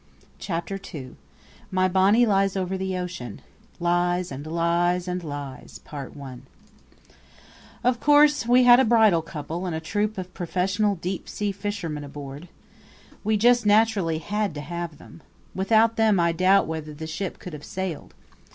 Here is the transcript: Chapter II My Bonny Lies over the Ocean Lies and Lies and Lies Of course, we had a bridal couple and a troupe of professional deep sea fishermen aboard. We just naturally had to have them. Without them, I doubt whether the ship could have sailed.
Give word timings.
Chapter 0.39 0.79
II 0.95 1.15
My 1.69 1.87
Bonny 1.87 2.25
Lies 2.25 2.57
over 2.57 2.75
the 2.75 2.97
Ocean 2.97 3.39
Lies 3.79 4.31
and 4.31 4.47
Lies 4.47 5.07
and 5.07 5.23
Lies 5.23 5.79
Of 7.83 7.99
course, 7.99 8.47
we 8.47 8.63
had 8.63 8.79
a 8.79 8.83
bridal 8.83 9.21
couple 9.21 9.67
and 9.67 9.75
a 9.75 9.79
troupe 9.79 10.17
of 10.17 10.33
professional 10.33 10.95
deep 10.95 11.29
sea 11.29 11.51
fishermen 11.51 12.03
aboard. 12.03 12.47
We 13.23 13.37
just 13.37 13.63
naturally 13.63 14.17
had 14.17 14.55
to 14.55 14.61
have 14.61 14.97
them. 14.97 15.21
Without 15.53 15.97
them, 15.97 16.19
I 16.19 16.31
doubt 16.31 16.65
whether 16.65 16.95
the 16.95 17.05
ship 17.05 17.37
could 17.37 17.53
have 17.53 17.63
sailed. 17.63 18.15